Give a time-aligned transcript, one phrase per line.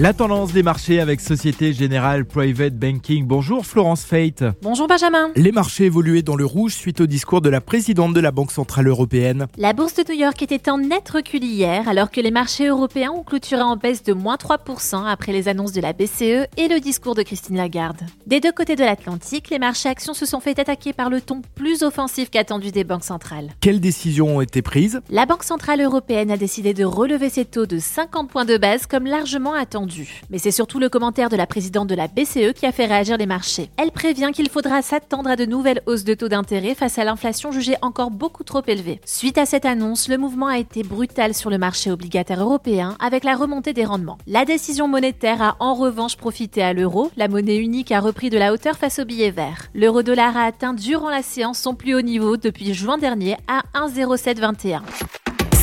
[0.00, 3.26] La tendance des marchés avec Société Générale Private Banking.
[3.26, 4.44] Bonjour Florence Fate.
[4.62, 5.32] Bonjour Benjamin.
[5.34, 8.52] Les marchés évoluaient dans le rouge suite au discours de la présidente de la Banque
[8.52, 9.48] Centrale Européenne.
[9.56, 13.10] La bourse de New York était en net recul hier alors que les marchés européens
[13.10, 16.78] ont clôturé en baisse de moins 3% après les annonces de la BCE et le
[16.78, 18.02] discours de Christine Lagarde.
[18.28, 21.42] Des deux côtés de l'Atlantique, les marchés actions se sont fait attaquer par le ton
[21.56, 23.50] plus offensif qu'attendu des banques centrales.
[23.60, 25.00] Quelles décisions ont été prises?
[25.10, 28.86] La Banque Centrale Européenne a décidé de relever ses taux de 50 points de base
[28.86, 29.87] comme largement attendu.
[30.30, 33.16] Mais c'est surtout le commentaire de la présidente de la BCE qui a fait réagir
[33.16, 33.70] les marchés.
[33.76, 37.52] Elle prévient qu'il faudra s'attendre à de nouvelles hausses de taux d'intérêt face à l'inflation
[37.52, 39.00] jugée encore beaucoup trop élevée.
[39.04, 43.24] Suite à cette annonce, le mouvement a été brutal sur le marché obligataire européen avec
[43.24, 44.18] la remontée des rendements.
[44.26, 47.10] La décision monétaire a en revanche profité à l'euro.
[47.16, 49.68] La monnaie unique a repris de la hauteur face au billet vert.
[49.74, 54.80] L'euro-dollar a atteint durant la séance son plus haut niveau depuis juin dernier à 1,0721.